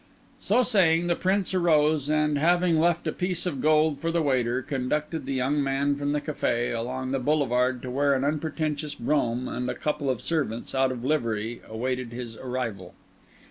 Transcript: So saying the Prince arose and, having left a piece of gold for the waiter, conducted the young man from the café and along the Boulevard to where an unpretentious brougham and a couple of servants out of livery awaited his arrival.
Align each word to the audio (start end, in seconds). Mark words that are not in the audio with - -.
So 0.39 0.63
saying 0.63 1.05
the 1.05 1.15
Prince 1.15 1.53
arose 1.53 2.09
and, 2.09 2.35
having 2.39 2.79
left 2.79 3.05
a 3.05 3.11
piece 3.11 3.45
of 3.45 3.61
gold 3.61 3.99
for 3.99 4.09
the 4.11 4.23
waiter, 4.23 4.63
conducted 4.63 5.27
the 5.27 5.35
young 5.35 5.61
man 5.61 5.95
from 5.95 6.11
the 6.11 6.19
café 6.19 6.69
and 6.69 6.75
along 6.79 7.11
the 7.11 7.19
Boulevard 7.19 7.83
to 7.83 7.91
where 7.91 8.15
an 8.15 8.23
unpretentious 8.23 8.95
brougham 8.95 9.47
and 9.47 9.69
a 9.69 9.75
couple 9.75 10.09
of 10.09 10.19
servants 10.19 10.73
out 10.73 10.91
of 10.91 11.05
livery 11.05 11.61
awaited 11.69 12.13
his 12.13 12.35
arrival. 12.35 12.95